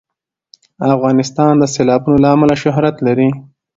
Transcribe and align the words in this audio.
افغانستان 0.95 1.53
د 1.57 1.63
سیلابونه 1.73 2.17
له 2.23 2.29
امله 2.35 2.55
شهرت 2.63 2.95
لري. 3.07 3.29